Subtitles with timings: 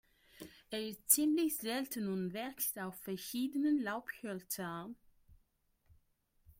[0.71, 4.95] Er ist ziemlich selten und wächst auf verschiedenen Laubhölzern.